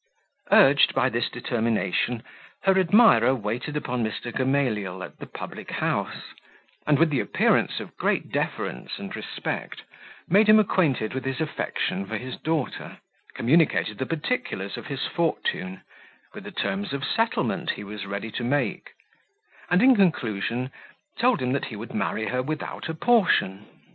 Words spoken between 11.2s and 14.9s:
his affection for his daughter, communicated the particulars of